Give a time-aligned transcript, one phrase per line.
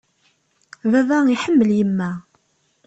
[0.91, 2.11] Baba iḥemmel yemma.